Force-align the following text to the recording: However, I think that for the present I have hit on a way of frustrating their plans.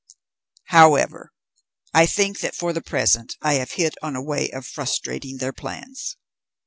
However, 0.69 1.31
I 1.93 2.07
think 2.07 2.39
that 2.39 2.55
for 2.55 2.73
the 2.73 2.81
present 2.81 3.35
I 3.39 3.53
have 3.61 3.73
hit 3.73 3.93
on 4.01 4.15
a 4.15 4.23
way 4.23 4.49
of 4.49 4.65
frustrating 4.65 5.37
their 5.37 5.53
plans. 5.53 6.17